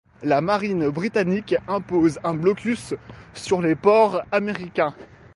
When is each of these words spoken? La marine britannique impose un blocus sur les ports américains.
La 0.23 0.41
marine 0.41 0.89
britannique 0.89 1.53
impose 1.67 2.19
un 2.23 2.33
blocus 2.33 2.95
sur 3.35 3.61
les 3.61 3.75
ports 3.75 4.23
américains. 4.31 4.95